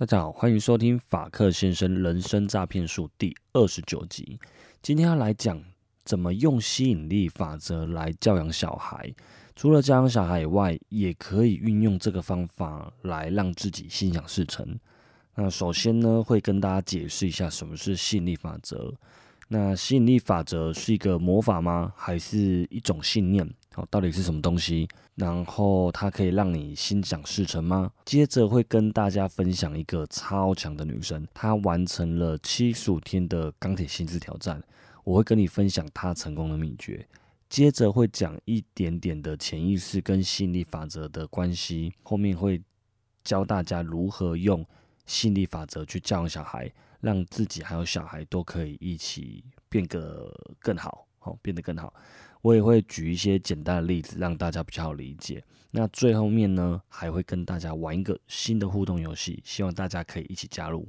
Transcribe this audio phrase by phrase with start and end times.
[0.00, 4.40] 大家好，欢迎收听法克先生人生诈骗术第二十九集。
[4.80, 5.62] 今天要来讲
[6.06, 9.12] 怎么用吸引力法则来教养小孩。
[9.54, 14.74] 除了教养小孩以外，也可以运用这个方法来让自己心想事成。
[15.34, 18.94] 那首先呢，会跟大家解释一下什么是吸引力法则。
[19.48, 21.92] 那吸引力法则是一个魔法吗？
[21.94, 23.46] 还是一种信念？
[23.72, 24.88] 好，到底是什么东西？
[25.14, 27.92] 然后它可以让你心想事成吗？
[28.04, 34.60] 接着会跟大家分享一个超强的女生，她完成了七十五天的钢铁心智挑战。
[35.04, 37.06] 我会跟你分享她成功的秘诀。
[37.48, 41.92] 接着会讲一点点的潜意识跟吸引力法则的关系。
[42.02, 42.60] 后面会
[43.22, 44.64] 教大家如何用
[45.06, 50.28] 吸引力法则去教养小孩，让自己还有小孩都可以一起变得
[50.58, 51.92] 更好，好变得更好。
[52.42, 55.44] 我也会举一些简单的例子，让大家比较好理解。
[55.70, 60.88] 那最后面呢，还会跟大家玩一个新的互动游戏，希望大家可以一起加入。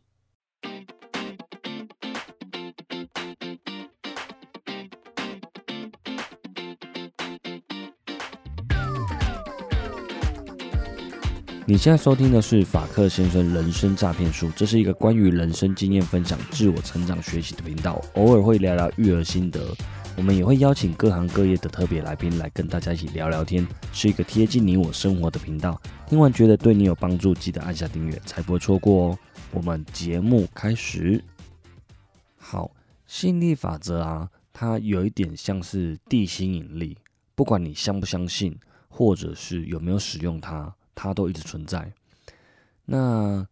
[11.67, 19.75] 你现在收听的是法克先生人生诈骗术，这是一个关于人生经验分享、自我成长学习的频道，偶尔会聊聊育儿心得。
[20.17, 25.81] 我们也会邀请各行各业的特别来宾来跟大家一起聊聊天，是一个贴近你我生活的频道。
[26.07, 29.19] 听完觉得对你有帮助，记得按下订阅，才不会错过哦。
[29.51, 31.23] 我们节目开始。
[32.37, 32.69] 好，
[33.07, 36.97] 吸引力法则啊，它有一点像是地心引力，
[37.33, 38.55] 不管你相不相信，
[38.89, 41.91] 或者是有没有使用它，它都一直存在。
[42.85, 43.47] 那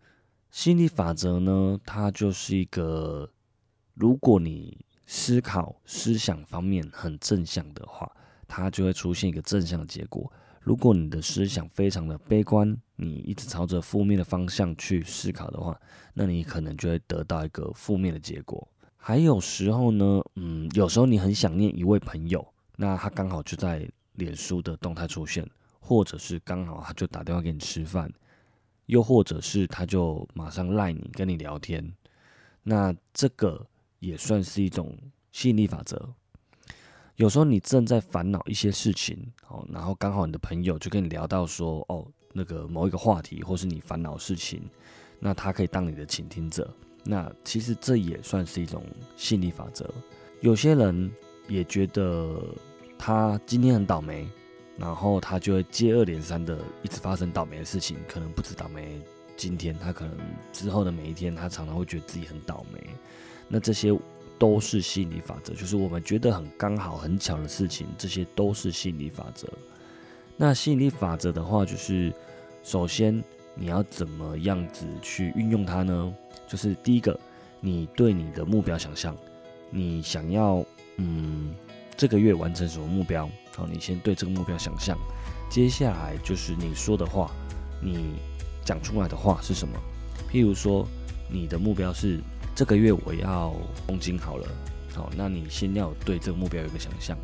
[0.52, 3.30] 吸引力法则呢，它就是一个，
[3.96, 4.78] 如果你
[5.12, 8.08] 思考思想方面很正向的话，
[8.48, 10.32] 它就会出现一个正向的结果。
[10.62, 15.76] 如果你的思想非常的悲观，你一直朝着负面的方向去思考的话，
[16.14, 18.68] 那你可能就会得到一个负面的结果。
[18.98, 25.44] 还有时候呢，嗯，有时候你很想念一位朋友，那他刚好就在脸书的动态出现，
[25.80, 28.14] 或者是刚好他就打电话给你吃饭，
[28.86, 31.92] 又或者是他就马上赖你跟你聊天，
[32.62, 33.66] 那这个。
[33.99, 34.98] 也算是一种
[35.32, 36.10] 吸引力法则。
[37.15, 39.17] 有时候你正在烦恼一些事情，
[39.49, 44.61] 哦，然后刚好你的朋友就跟你聊到说，哦，那个某一个话题，或是你烦恼事情，
[45.20, 46.73] 那他可以当你的倾听者。
[47.04, 48.83] 那其实这也算是一种
[49.17, 49.89] 吸引力法则。
[50.42, 51.11] 有些人
[51.48, 52.42] 也觉得
[52.98, 54.26] 他今天很倒霉，
[54.77, 59.02] 然后他就会接二连三的一直发生倒霉的事情，可能不止倒霉
[59.36, 60.17] 今天，他可能
[60.54, 62.80] 之后的每一天，他常常会觉得自己很倒霉。
[63.52, 63.92] 那这些
[64.37, 69.48] 都是吸引力法则，就是我们觉得很刚好、很巧的事情，这些都是吸引力法则。
[70.37, 72.14] 那吸引力法则的话，就是
[72.64, 73.21] 首先
[73.55, 76.14] 你要怎么样子去运用它呢？
[76.48, 77.20] 就是第一个，
[77.59, 79.17] 你对你的目标想象，
[79.71, 80.64] 你想要
[80.98, 81.54] 嗯
[81.98, 83.27] 这个月完成什么目标？
[83.55, 84.98] 好，你先对这个目标想象。
[85.49, 87.32] 接下来就是你说的话，
[87.82, 88.14] 你
[88.64, 89.77] 讲出来的话是什么？
[90.32, 90.88] 譬如说，
[91.27, 92.21] 你的目标是。
[92.59, 93.55] 这个月我要
[93.87, 94.45] 公斤好了，
[94.93, 97.17] 好，那你先要对这个目标有一个想象，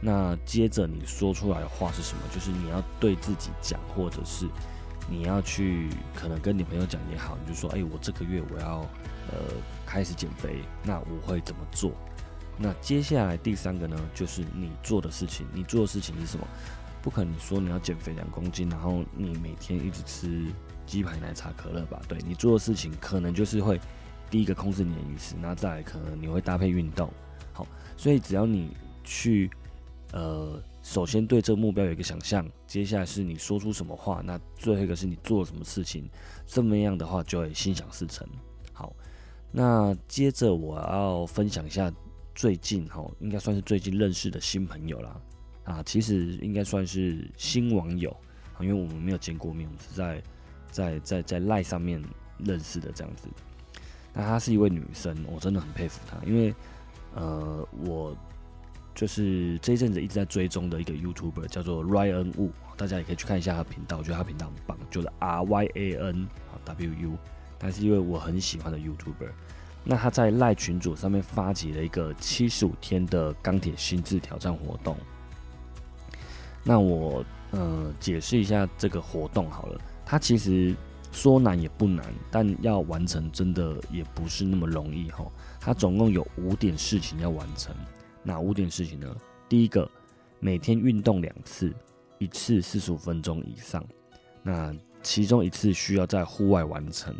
[0.00, 2.22] 那接着你说出来的话是什么？
[2.32, 4.48] 就是你要对自己讲，或者是
[5.06, 8.78] 你要去可能跟你朋友讲也好，你就说，哎，我这个月我要
[9.30, 9.36] 呃
[9.84, 11.92] 开始减肥，那我会怎么做？
[12.56, 16.48] 那接下来第三个呢，就是你做的事情，你做的事情是什么？
[17.02, 20.46] 不可能说你要减肥两公斤，然后你每天一直吃
[20.86, 22.00] 鸡排、奶茶、可乐吧？
[22.08, 23.78] 对你做的事情可能就是会。
[24.30, 27.10] 第一个控制你的饮食，那再来可能你会搭配运动，
[27.52, 27.66] 好，
[27.96, 28.70] 所以只要你
[29.02, 29.50] 去，
[30.12, 36.08] 呃，首先对这个目标有一个想象，接下来是你说出什么话，那最后一个是你做了什么事情，
[36.46, 38.26] 这么样的话就会心想事成。
[38.72, 38.94] 好，
[39.50, 41.92] 那接着我要分享一下
[42.34, 45.20] 最近哈，应该算是最近认识的新朋友啦，
[45.64, 48.14] 啊，其实应该算是新网友，
[48.60, 50.22] 因为我们没有见过面，我们是在
[50.70, 52.02] 在在在赖上面
[52.38, 53.26] 认识的这样子。
[54.12, 56.54] 那她是一位女生，我真的很佩服她，因为，
[57.14, 58.16] 呃，我
[58.94, 66.28] 就是这一阵子一直在追踪的一个 YouTuber 叫做 Ryan Wu，大家也可以去看一下他频道，我觉得他频道很棒，就是 R Y A N
[66.64, 67.18] W U，
[67.58, 69.30] 但是因为我很喜欢的 YouTuber，
[69.84, 74.96] 那他在赖群组上面发起了一个七十五天的钢铁心智挑战活动，
[76.64, 80.74] 那我呃解释一下这个活动好了，他其实。
[81.18, 85.26] 说难也不难，但要完成真的也不是那么容易哈。
[85.58, 87.74] 它总共有五点事情要完成，
[88.22, 89.16] 哪五点事情呢？
[89.48, 89.90] 第一个，
[90.38, 91.74] 每天运动两次，
[92.18, 93.84] 一次四十五分钟以上，
[94.44, 94.72] 那
[95.02, 97.12] 其中一次需要在户外完成。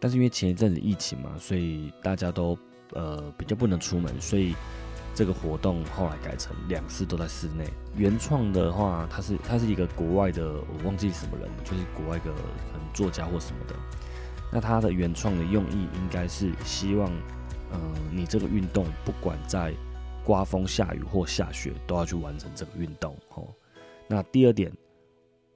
[0.00, 2.58] 但是因为前一阵子疫情嘛，所以大家都
[2.94, 4.54] 呃比较不能出门，所以
[5.14, 7.64] 这个活动后来改成两次都在室内。
[7.94, 13.74] 原创的话，他是他是一个国外的，我忘记什么人，就是国外一个可能作家或什么的。
[14.50, 17.10] 那他的原创的用意应该是希望，
[17.70, 17.78] 呃，
[18.10, 19.74] 你这个运动不管在
[20.24, 23.16] 刮风下雨或下雪，都要去完成这个运动。
[23.34, 23.48] 哦，
[24.08, 24.70] 那第二点，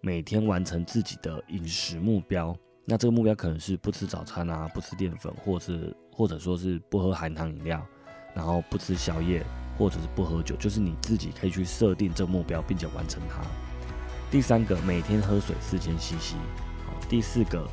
[0.01, 2.57] 每天完成自己的饮食目标。
[2.85, 7.85] 那这个目标可能是不吃早餐啊，不吃淀粉，或是或者说是不喝含糖饮料，
[8.37, 9.43] 然后不吃宵夜，
[9.79, 13.43] 或者是不喝酒，就是你自己可以去设定这个目标，并且完成它。
[14.31, 16.35] 第三个，每天喝水四千 CC。
[16.85, 17.67] 好，第四个，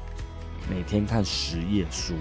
[0.69, 2.13] 每天看十页书。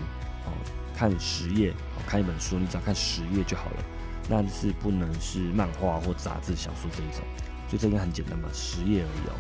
[0.45, 0.51] 哦，
[0.97, 1.73] 看十页，
[2.05, 3.85] 看一本书，你只要看十页就好了。
[4.29, 7.23] 但是不能是漫画或杂志、小说这一种，
[7.69, 8.49] 所以这应该很简单吧？
[8.53, 9.35] 十页而已哦。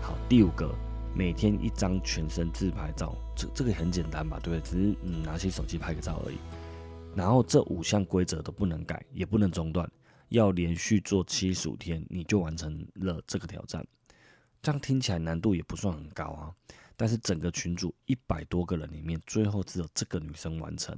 [0.00, 0.74] 好，第五个。
[1.18, 4.70] 每天一张全身自拍照，这这个很简单吧，对不对？
[4.70, 6.36] 只是嗯拿起手机拍个照而已。
[7.16, 9.90] 然后这五项规则都不能改，也不能中断，
[10.28, 13.84] 要连续做七十五天，你就完成了这个挑战。
[14.62, 16.54] 这样听起来难度也不算很高啊。
[16.96, 20.96] 但是整个群组一百多个人里面，最后只有这个女生完成，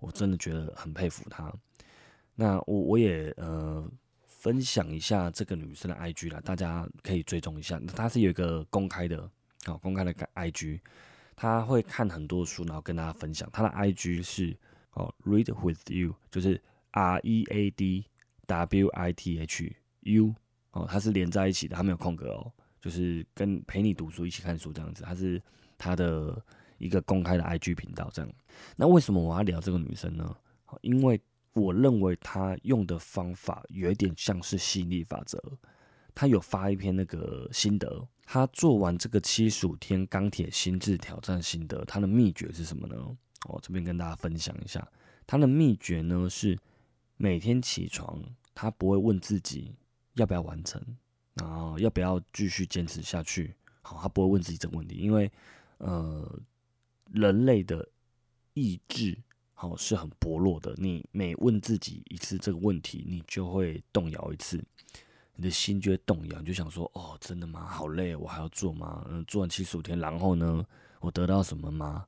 [0.00, 1.52] 我真的觉得很佩服她。
[2.34, 3.88] 那我我也呃。
[4.42, 7.80] 分享一下这个女生的 IG 啦，大家可以追踪一下。
[7.94, 9.30] 她是有一个公开的，
[9.64, 10.80] 好公开的 IG，
[11.36, 13.48] 她会看很多书，然后跟大家分享。
[13.52, 14.58] 她的 IG 是
[14.92, 16.60] 哦，Read with you，就是
[16.90, 18.04] R E A D
[18.46, 20.34] W I T H U，
[20.72, 25.02] 哦，它是连在一起的，它没有空格哦，就是跟陪你读书一起看书这样子。
[25.04, 25.40] 它是
[25.78, 26.42] 它的
[26.78, 28.30] 一个公开的 IG 频道这样。
[28.76, 30.36] 那为什么我要聊这个女生呢？
[30.80, 31.20] 因为
[31.54, 35.42] 我认为她用的方法有点像是吸引力法则。
[36.14, 43.16] 她有发一篇那个心得，她做完这个七十五天钢铁心智挑战心得，她的秘诀是什么呢？
[43.48, 44.86] 我这边跟大家分享一下。
[45.26, 46.58] 他的秘诀呢是
[47.16, 48.22] 每天起床，
[48.54, 49.74] 他不会问自己
[50.14, 50.80] 要不要完成，
[51.34, 53.54] 然后要不要继续坚持下去。
[53.80, 55.30] 好，他不会问自己这个问题，因为
[55.78, 56.40] 呃，
[57.12, 57.88] 人类的
[58.54, 59.18] 意志。
[59.62, 60.74] 哦，是很薄弱的。
[60.76, 64.60] 你每问自己一次这个问题，你就会动摇一次，
[65.36, 67.64] 你的心就会动摇，你就想说：哦，真的吗？
[67.64, 69.06] 好累，我还要做吗？
[69.08, 70.66] 嗯，做完七十五天，然后呢，
[70.98, 72.04] 我得到什么吗？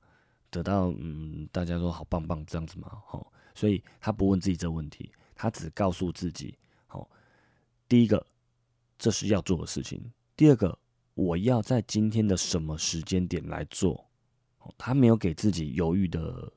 [0.54, 2.88] 得到嗯，大家说好棒棒这样子嘛？
[3.06, 6.56] 好，所以他不问自己这个问题，他只告诉自己：
[6.86, 7.10] 好，
[7.88, 8.24] 第一个，
[8.96, 9.98] 这是要做的事情；
[10.36, 10.78] 第二个，
[11.14, 14.06] 我要在今天的什么时间点来做。
[14.78, 16.52] 他没有给自己犹豫的。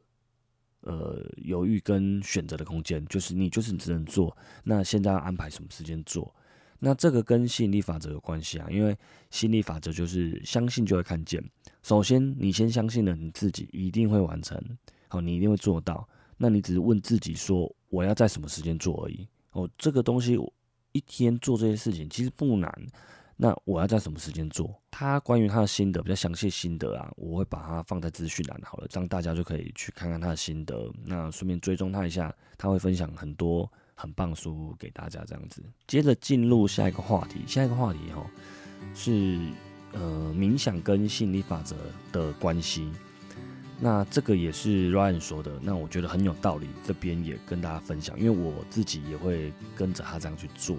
[0.81, 4.37] 呃，犹豫跟选择的空间，就是你就是只能做。
[4.63, 6.33] 那现在要安排什么时间做？
[6.79, 8.97] 那这个跟吸引力法则有关系啊，因为
[9.29, 11.43] 吸引力法则就是相信就会看见。
[11.87, 14.61] 首先，你先相信了你自己一定会完成，
[15.07, 16.05] 好，你一定会做到。
[16.35, 19.25] 那你只是问自己说，我要在什么时间做而已。
[19.51, 20.51] 哦，这个东西我
[20.91, 22.69] 一天做这些事情其实不难。
[23.37, 24.77] 那我要在什么时间做？
[24.91, 30.91] 他关于他的心得比较详细心得啊，我会把它放在资讯栏好了，这样大家就可以去看看他的心得。
[31.05, 35.23] 那顺便追踪他一下，他会分享很多很棒书给大家。
[35.25, 37.39] 这样子，接着进入下一个话题。
[37.47, 38.29] 下一个话题哈
[38.93, 39.39] 是
[39.93, 41.75] 呃冥想跟吸引力法则
[42.11, 42.91] 的关系。
[43.79, 46.67] 那这个也是 Ryan 说的，那我觉得很有道理。
[46.83, 50.75] 这边也跟大家分享，因为我自己也会跟着他这样去做。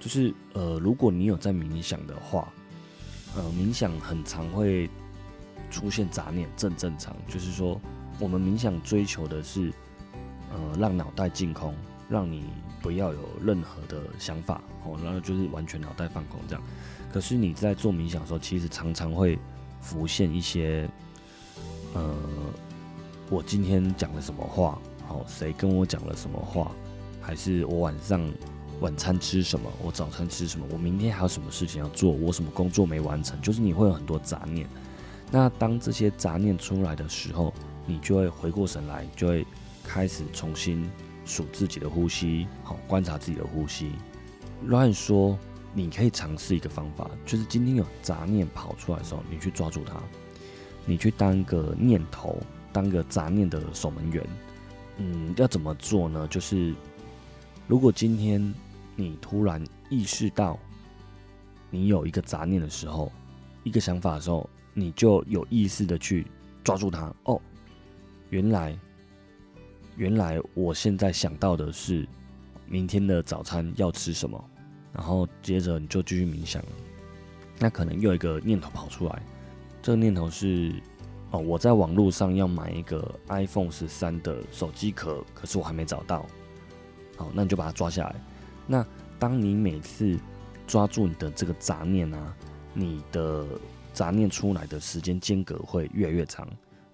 [0.00, 2.52] 就是呃，如果你有在冥想的话，
[3.36, 4.90] 呃，冥想很常会
[5.70, 7.16] 出现杂念，正正常。
[7.28, 7.80] 就是说，
[8.18, 9.72] 我们冥想追求的是，
[10.52, 11.74] 呃，让脑袋净空，
[12.08, 12.44] 让你
[12.82, 16.62] 不要有任何的想法，哦，然后就是完全脑袋放空这样。
[17.12, 19.38] 可是你在做冥想的时候，其实常常会
[19.80, 20.88] 浮现一些，
[21.94, 22.14] 呃，
[23.30, 26.70] 我今天讲了什么话，好，谁跟我讲了什么话，
[27.20, 28.20] 还是我晚上。
[28.82, 29.72] 晚餐吃什么？
[29.82, 30.66] 我早餐吃什么？
[30.70, 32.12] 我明天还有什么事情要做？
[32.12, 33.40] 我什么工作没完成？
[33.40, 34.68] 就是你会有很多杂念。
[35.30, 37.54] 那当这些杂念出来的时候，
[37.86, 39.46] 你就会回过神来，就会
[39.82, 40.90] 开始重新
[41.26, 43.90] 数自己的呼吸，好观察自己的呼吸。
[44.66, 45.36] 乱说，
[45.74, 50.00] 你可以尝试一个方法，就是今天有杂念跑出来的时候，你去抓住它，
[50.86, 52.38] 你去当个念头，
[52.72, 54.26] 当个杂念的守门员。
[54.98, 56.26] 嗯，要怎么做呢？
[56.28, 56.74] 就是
[57.66, 58.54] 如果今天。
[58.98, 60.58] 你突然意识到，
[61.68, 63.12] 你有一个杂念的时候，
[63.62, 66.26] 一个想法的时候，你就有意识的去
[66.64, 67.14] 抓住它。
[67.24, 67.38] 哦，
[68.30, 68.74] 原来，
[69.96, 72.06] 原来我现在想到的是
[72.66, 74.42] 明天的早餐要吃什么，
[74.92, 76.62] 然后接着你就继续冥想。
[77.58, 79.22] 那可能又一个念头跑出来，
[79.80, 80.74] 这个念头是
[81.30, 86.26] 哦，我在网络上要买一个 iPhone 十三的手机壳，可是我还没找到。
[87.16, 88.16] 好，那你就把它抓下来。
[88.66, 88.86] 那
[89.18, 90.18] 当你每次
[90.66, 92.36] 抓住你的这个杂念啊，
[92.74, 93.46] 你的
[93.94, 96.46] 杂念出来的时间间隔会越来越长。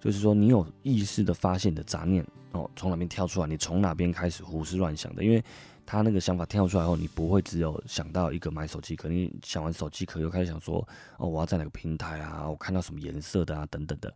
[0.03, 5.23] 就是说，你有意识的发现你的杂念哦，从哪边跳出来，你从哪边开始胡思乱想的？
[5.23, 5.41] 因为
[5.85, 10.85] 他那个想法跳出来后，你不会只有想到一个买手机壳，你想完手机壳又开始想说，
[11.17, 12.49] 哦，我要在哪个平台啊？
[12.49, 13.65] 我看到什么颜色的啊？
[13.67, 14.13] 等等的。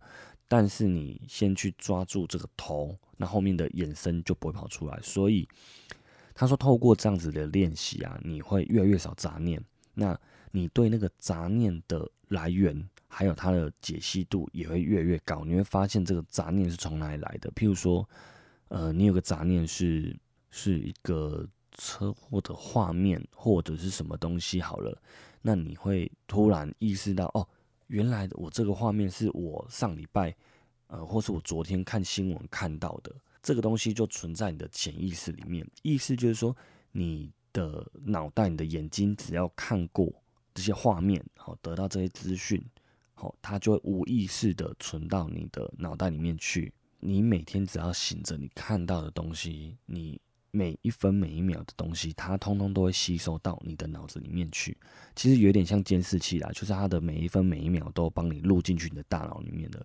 [0.50, 5.00] 但是你先去抓住这个头，那后面的衍生就不会跑出来。
[5.02, 5.48] 所以
[6.36, 9.64] 他说，透过这样子的练习啊，你会越来越少杂念。
[9.94, 10.20] 那
[10.52, 12.90] 你对那个杂念的来源。
[13.10, 17.50] 还有它的解析度也会越来越高，你会发现这个杂念是从哪里来的。
[17.52, 18.08] 譬如说，
[18.68, 20.16] 呃，你有个杂念是
[20.52, 25.02] 是一个车祸的画面，或者是什么东西好了，
[25.42, 27.48] 那你会突然意识到，哦，
[27.88, 30.36] 原来我这个画面是我上礼拜，
[30.88, 35.66] 呃，或是我昨天看新闻看到的，这个东西就存在你的潜意识里面。
[35.82, 36.56] 意思就是说，
[36.92, 40.12] 你的脑袋、你的眼睛只要看过
[40.54, 42.62] 这些画面，好，得到这些资讯。
[43.20, 46.72] 好，它就会无意识的存到你的脑袋里面去。
[47.00, 50.22] 你每天只要醒着，你看到的东西，你
[50.52, 54.78] 每一分每一秒的东西，它通通都会吸收到你的脑子里面去。
[55.16, 59.84] 其实有点像监视器啦，就是它的每一分每一秒都帮你录进去你的大脑里面的。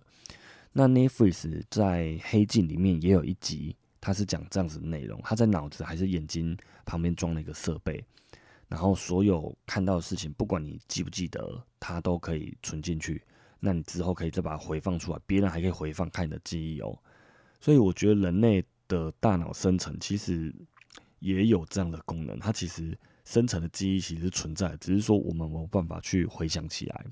[0.71, 5.19] 那 Netflix 在《黑镜》里面也有一集，它是讲这样子的内容。
[5.23, 8.03] 他在脑子还是眼睛旁边装了一个设备。
[8.73, 13.21] 然后所有看到的事情，不管你记不记得，它都可以存进去。
[13.59, 16.97] 那你之后可以再把它回放出来，别人还可以回放看你的记忆哦。
[17.59, 20.51] 所以我觉得人类的大脑生成其实
[21.19, 27.05] 也有这样的功能，它其实生成的记忆其实存在，只是说我们没有办法去回想起来。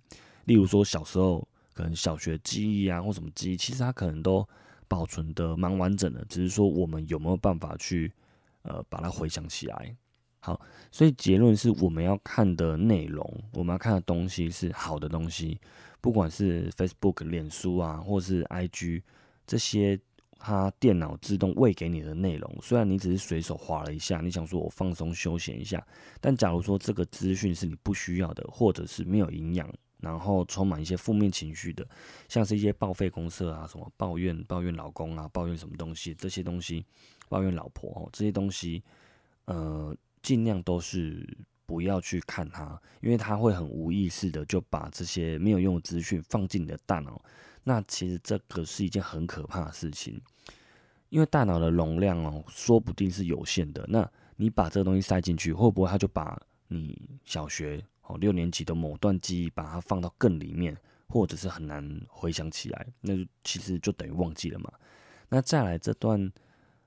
[0.45, 4.43] 例如说小时候可能小学记忆啊或什么记忆，其实它可能都
[4.87, 8.11] 保存的蛮完整的，只是说我们有没有办法去
[8.63, 9.95] 呃把它回想起来。
[10.43, 10.59] 好，
[10.91, 15.59] 所以结论是我们要看的内容，我们要看的东西是好的东西，
[16.01, 19.03] 不管是 Facebook、脸书啊，或是 IG
[19.45, 19.99] 这些，
[20.39, 25.85] 它电脑自动喂给你的内容，虽然你只是随手划了一下，你想说我放松休闲一下，
[26.19, 31.87] 但假如说这个资讯是你不需要的，或者是没有营养，然后充满一些负面情绪的，
[32.27, 36.83] 像是一些报废公社啊，什么抱怨抱怨老公啊，抱怨什么东西，这些东西，
[37.29, 38.81] 抱怨老婆哦，这些东西，
[39.45, 39.95] 呃。
[40.21, 41.27] 尽量都是
[41.65, 47.21] 不要去看它，因为它会很无意识的就把这些没有用的资讯放进你的大脑。
[47.63, 50.19] 那其实这个是一件很可怕的事情，
[51.09, 53.85] 因为大脑的容量哦，说不定是有限的。
[53.87, 62.87] 那你把这个东西塞进去，会不会它就把你小学哦六年级的某段记忆把它放到更里面，或者是很难回想起来？
[63.01, 63.13] 那
[63.43, 64.71] 其实就等于忘记了嘛。
[65.29, 66.31] 那再来这段。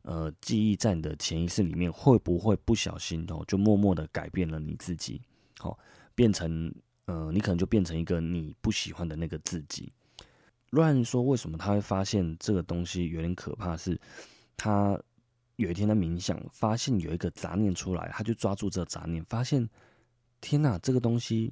[0.05, 5.23] 呃，记忆在你的潜意识里面，会不会不小心哦，就默默的改变了你自己？
[5.59, 5.79] 好，
[6.15, 6.71] 变成
[7.07, 9.91] 呃，你可能就变成一个你不喜欢的那个自己。
[10.73, 13.75] 乱说，为什么他会发现这个东西有点可怕？
[13.75, 13.99] 是，
[14.59, 15.01] 他
[15.57, 19.67] 有一天他冥想，发现有一个杂念出来，他就抓住这杂念，发现
[20.43, 21.51] 天哪，这个东西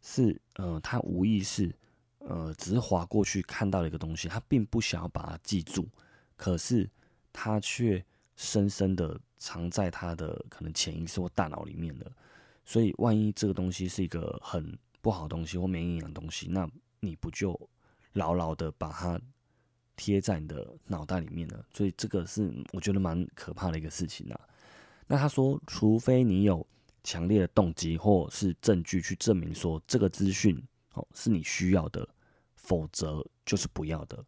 [0.00, 1.74] 是呃，他无意识
[2.20, 5.88] 呃，只是划过去看到了一个东西，他并不想要把它记住，
[6.36, 6.88] 可是。
[7.32, 8.04] 他却
[8.36, 12.12] 深深的藏在他的可能潜意识或大脑里面了，
[12.64, 16.68] 所以万一这个东西是一个很不好的东西或没营养的东西，那
[17.00, 17.58] 你不就
[18.14, 19.20] 牢牢的把它
[19.96, 21.64] 贴在你的脑袋里面了？
[21.72, 24.40] 所以这个是我觉得蛮可怕的一个事情啊。
[25.06, 26.66] 那他说，除非你有
[27.02, 30.62] 强烈的动机或是证据去证明说这个资讯
[30.94, 32.08] 哦是你需要的，
[32.54, 34.24] 否则就是不要的。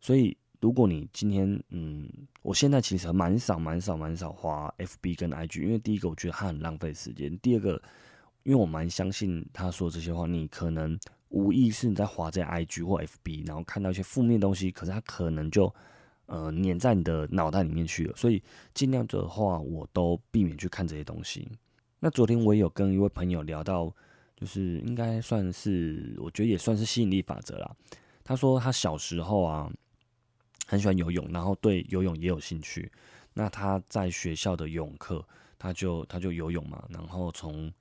[0.00, 0.36] 所以。
[0.64, 2.08] 如果你今天，嗯，
[2.40, 7.72] 我现在其实蛮少、蛮少、蛮少花 FB 跟 IG，因为第一个我觉得它很浪费时间，第二个，
[8.44, 15.70] 因为我蛮相信他说这些话，你可能无意识你在划在 IG 或 FB，然后看到一些负面东西，可是它可能就
[16.24, 18.42] 呃粘在你的脑袋里面去了，所以
[18.72, 21.46] 尽量的话，我都避免去看这些东西。
[22.00, 23.94] 那昨天我也有跟一位朋友聊到，
[24.34, 27.70] 就是应该算是，我觉得也算是吸引力法则啦。
[28.24, 29.70] 他说他小时候啊。
[30.66, 32.90] 很喜欢游泳，然后对游泳也有兴趣。
[33.32, 35.26] 那他在学校的游泳课，
[35.58, 37.72] 他就他就游泳嘛，然后从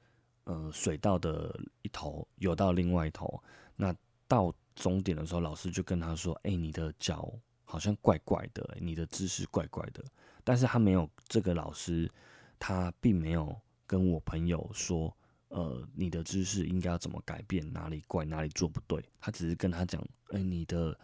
[0.45, 3.41] 呃水道的一头游到另外一头。
[3.75, 3.95] 那
[4.27, 7.31] 到终点的时候，老师就跟他说：“哎，你的脚
[7.63, 10.03] 好像怪怪的，你的姿势怪怪的。”
[10.43, 12.11] 但是他没有这个老师，
[12.57, 15.15] 他并没有跟我朋友说
[15.49, 20.97] ：“呃，你的姿势应该要怎么改变，哪里怪，哪里做不对。”他只是跟他讲：“哎，你的。”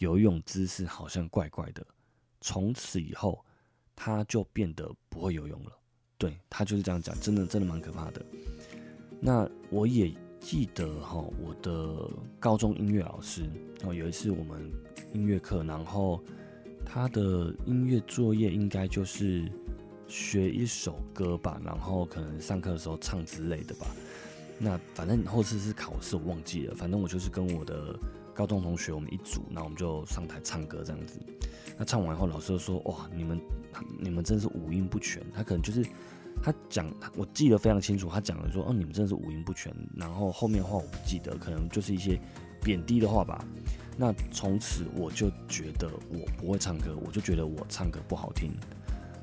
[0.00, 1.86] 游泳姿势好像怪怪的，
[2.40, 3.44] 从此以后
[3.94, 5.72] 他就变得不会游泳了。
[6.16, 8.24] 对他就是这样讲，真的真的蛮可怕的。
[9.20, 13.42] 那我也记得哈，我的高中音乐老师
[13.82, 14.70] 哦，有一次我们
[15.12, 16.22] 音乐课，然后
[16.84, 19.50] 他的音乐作业应该就是
[20.08, 23.86] 学一首歌吧，然后可能上课的时候唱之类的吧。
[24.58, 26.74] 那反正后次是考试，我忘记了。
[26.74, 27.98] 反正我就是跟我的
[28.40, 31.20] 高中同学我们一组，那我们就上台唱歌这样子。
[31.76, 33.38] 那唱完以后，老师就说：“哇，你们
[33.98, 35.84] 你们真是五音不全。”他可能就是
[36.42, 42.18] 他讲，我记得非常清楚，他讲的说：“哦，你们真的是五音不全。”然后后面话我不记得，可能就是一些
[42.62, 43.44] 贬低的话吧。
[43.98, 48.52] 那从此我就觉得我不会唱歌，我就觉得我唱歌不好听。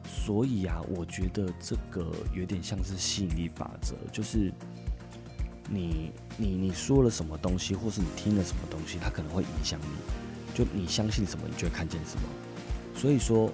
[0.06, 4.54] 所以啊，我觉得这个有点像是吸引力法则，就是。
[5.70, 10.56] 你你你说了什么东西，或是你听了什么东西，它可能会影响你。
[10.56, 12.24] 就你相信什么，你就会看见什么。
[12.96, 13.52] 所以说，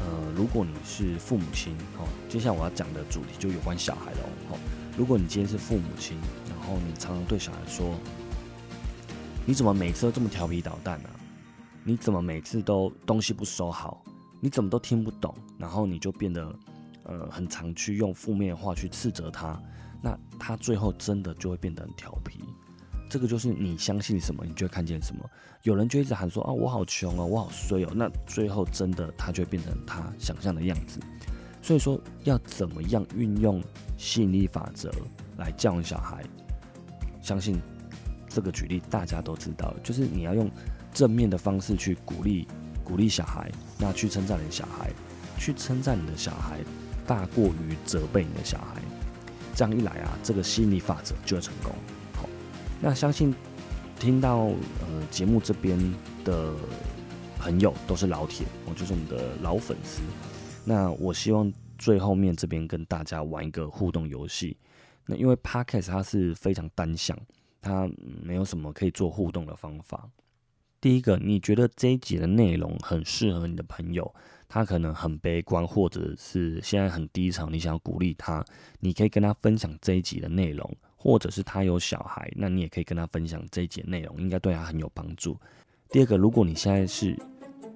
[0.00, 4.18] 呃，如果你是父母亲，哦，接下来我要讲的主题就有关小孩了
[4.50, 4.58] 哦。
[4.96, 6.18] 如果你今天是父母亲，
[6.50, 7.94] 然后你常常对小孩说
[9.46, 11.08] ：“你怎么每次都这么调皮捣蛋呢？
[11.84, 14.02] 你怎么每次都东西不收好？
[14.40, 16.54] 你怎么都听不懂？”然后你就变得
[17.04, 19.58] 呃很常去用负面的话去斥责他。
[20.00, 22.40] 那他最后真的就会变得很调皮，
[23.10, 25.28] 这个就是你相信什么，你就会看见什么。
[25.62, 27.92] 有人就一直喊说啊，我好穷哦，我好衰哦。
[27.94, 31.00] 那最后真的他就会变成他想象的样子。
[31.60, 33.62] 所以说，要怎么样运用
[33.96, 34.90] 吸引力法则
[35.36, 36.24] 来教育小孩？
[37.20, 37.60] 相信
[38.28, 40.48] 这个举例大家都知道，就是你要用
[40.94, 42.46] 正面的方式去鼓励
[42.84, 44.92] 鼓励小孩，那去称赞你的小孩，
[45.36, 46.60] 去称赞你的小孩，
[47.04, 48.77] 大过于责备你的小孩。
[49.58, 51.72] 这样一来啊，这个吸引力法则就会成功。
[52.14, 52.28] 好，
[52.80, 53.34] 那相信
[53.98, 54.44] 听到
[54.82, 55.76] 呃节目这边
[56.24, 56.54] 的
[57.40, 60.00] 朋友都是老铁，我就是我们的老粉丝。
[60.64, 64.56] 那我希望最后面这边跟大家玩一个互动游戏。
[65.06, 67.18] 那因为 Podcast 它是非常单向，
[67.60, 67.90] 它
[68.22, 70.08] 没有什么可以做互动的方法。
[70.80, 74.14] 第一个，你觉得这一集的内容很适合你的朋友，
[74.48, 78.44] 他可能很悲观，或者是现在很低潮，你想要鼓励他，
[78.80, 85.38] 你可以跟他分享这一集的内容，或者是他有小孩，那你也可以跟他分享这一集内容，应该对他很有帮助。
[85.90, 87.16] 第二个，如果你现在是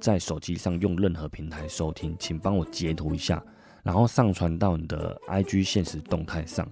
[0.01, 3.45] 在手机上用任何平台收听，请帮我截图一下，
[3.83, 6.69] 然后上传到你的 IG 现实动态上，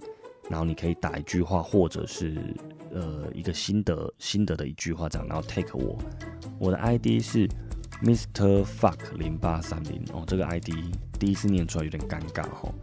[0.49, 2.37] 然后你可以打一句话，或者是。
[2.93, 5.97] 呃，一个心得心得的一句话这样，然后 take 我，
[6.59, 7.47] 我的 ID 是
[8.01, 10.69] Mr Fuck 零八三零哦，这个 ID
[11.19, 12.73] 第一次念出来有点尴尬哈，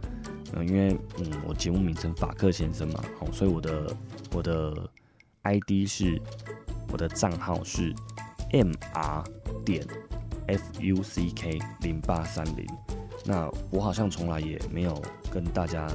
[0.53, 3.95] 嗯，因为嗯我节目名称法克先生嘛，哦，所以我的
[4.33, 4.73] 我的
[5.43, 6.21] ID 是
[6.91, 7.93] 我的账号是
[8.51, 9.23] Mr
[9.65, 9.85] 点
[10.47, 12.65] Fuck 零八三零，
[13.25, 15.87] 那我好像从来也没有跟大家。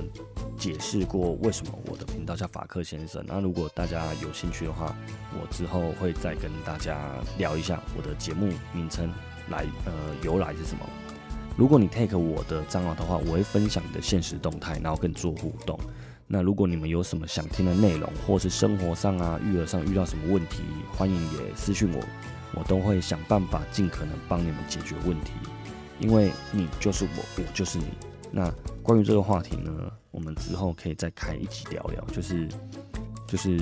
[0.57, 3.25] 解释过为什么我的频道叫法克先生。
[3.27, 4.95] 那如果大家有兴趣的话，
[5.33, 6.99] 我之后会再跟大家
[7.39, 9.13] 聊一下我的节目名称
[9.51, 10.85] 来呃由来是什么。
[11.57, 15.79] 如果你 take 我的账号的话，我会分享你的现实动态，然后跟你做互动。
[16.27, 20.63] 那如果你们有什么想听的内容，或是生活上啊、育儿上遇到什么问题，
[20.97, 22.01] 欢迎也私信我，
[22.55, 25.33] 我都会想办法尽可能帮你们解决问题。
[26.01, 27.85] 因为你就是我，我就是你。
[28.33, 29.71] 那关于这个话题呢？
[30.15, 32.49] 我们之后可以再开一集聊聊，就是
[33.27, 33.59] 就是，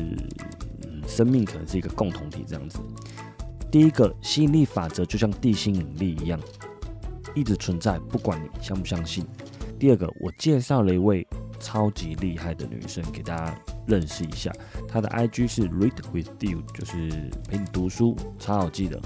[1.09, 2.79] 生命可能是一个共同体这样子。
[3.71, 6.39] 第一个吸引力法则就像地心引力一样，
[7.35, 9.27] 一直存在，不管你相不相信。
[9.79, 11.27] 第二个，我介绍了一位
[11.59, 14.53] 超级厉害的女生给大家认识一下，
[14.87, 19.01] 她的 IG 是 Read with you，就是陪你读书，超好记的。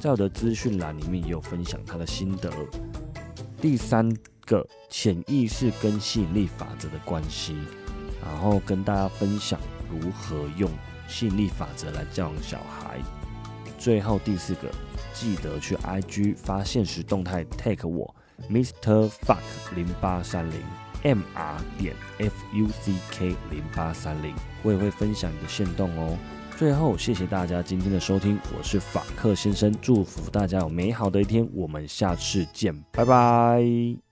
[0.00, 2.52] 在我的资讯栏里面也有分享她的心得。
[3.60, 4.12] 第三。
[4.46, 7.56] 个潜意识跟吸引力法则的关系，
[8.20, 10.68] 然后跟大家分享如何用
[11.06, 12.98] 吸引力法则来教育小孩。
[13.78, 14.68] 最后第四个，
[15.14, 18.12] 记得去 IG 发现实动态 take 我
[18.50, 19.38] Mr Fuck
[19.76, 20.60] 零八三零
[21.04, 26.18] M R 点 F U C K 零八三零，我也会分享你的线动哦。
[26.60, 34.09] 最后，谢谢大家今天的收听，我是法克先生，祝福大家有美好的一天，我们下次见，拜拜。